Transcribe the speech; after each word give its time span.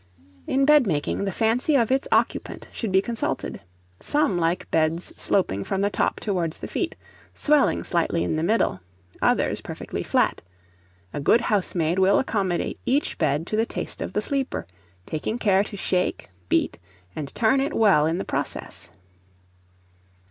In 0.47 0.65
bedmaking, 0.65 1.25
the 1.25 1.31
fancy 1.31 1.75
of 1.77 1.91
its 1.91 2.07
occupant 2.11 2.67
should 2.71 2.91
be 2.91 3.03
consulted; 3.03 3.61
some 3.99 4.35
like 4.39 4.65
beds 4.71 5.13
sloping 5.15 5.63
from 5.63 5.81
the 5.81 5.91
top 5.91 6.19
towards 6.19 6.57
the 6.57 6.67
feet, 6.67 6.95
swelling 7.35 7.83
slightly 7.83 8.23
in 8.23 8.35
the 8.35 8.41
middle; 8.41 8.79
others, 9.21 9.61
perfectly 9.61 10.01
flat: 10.01 10.41
a 11.13 11.19
good 11.19 11.41
housemaid 11.41 11.99
will 11.99 12.17
accommodate 12.17 12.79
each 12.83 13.19
bed 13.19 13.45
to 13.45 13.55
the 13.55 13.67
taste 13.67 14.01
of 14.01 14.13
the 14.13 14.23
sleeper, 14.23 14.65
taking 15.05 15.37
care 15.37 15.63
to 15.63 15.77
shake, 15.77 16.31
beat, 16.49 16.79
and 17.15 17.35
turn 17.35 17.59
it 17.61 17.75
well 17.75 18.07
in 18.07 18.17
the 18.17 18.25
process. 18.25 18.89